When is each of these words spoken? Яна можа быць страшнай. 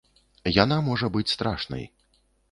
Яна 0.63 0.77
можа 0.87 1.09
быць 1.17 1.29
страшнай. 1.33 1.83